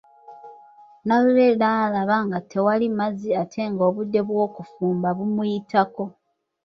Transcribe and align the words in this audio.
Nalule 1.07 1.45
naalaba 1.59 2.17
nga 2.27 2.39
tewali 2.49 2.87
mazzi 2.97 3.29
ate 3.41 3.61
nga 3.71 3.83
obudde 3.89 4.19
bw’okufumba 4.27 5.07
bumuyitako. 5.17 6.03